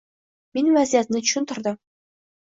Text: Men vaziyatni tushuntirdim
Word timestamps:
Men 0.57 0.69
vaziyatni 0.77 1.21
tushuntirdim 1.25 1.77